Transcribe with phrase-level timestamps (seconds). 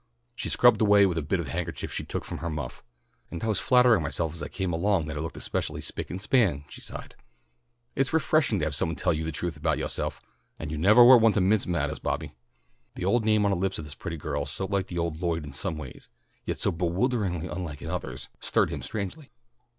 [0.33, 2.83] She scrubbed away with a bit of a handkerchief she took from her muff.
[3.29, 6.19] "And I was flattering myself as I came along that I looked especially spick and
[6.19, 7.13] span," she sighed.
[7.95, 10.19] "It's refreshing to have somebody tell you the truth about yoahself,
[10.57, 12.33] and you nevah were one to mince mattahs, Bobby."
[12.95, 15.43] The old name on the lips of this pretty girl so like the old Lloyd
[15.45, 16.09] in some ways,
[16.45, 19.29] yet so bewilderingly unlike in others, stirred him strangely.